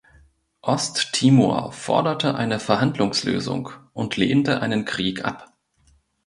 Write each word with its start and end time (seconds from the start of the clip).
Osttimor 0.63 1.73
forderte 1.73 2.33
eine 2.33 2.59
Verhandlungslösung 2.59 3.69
und 3.93 4.17
lehnte 4.17 4.59
einen 4.63 4.83
Krieg 4.83 5.23
ab. 5.25 5.55